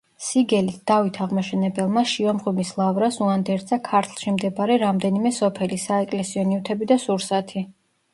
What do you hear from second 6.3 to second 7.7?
ნივთები და სურსათი.